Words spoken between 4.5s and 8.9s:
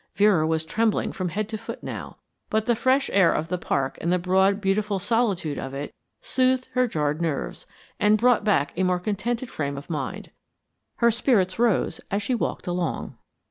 beautiful solitude of it soothed her jarred nerves, and brought back a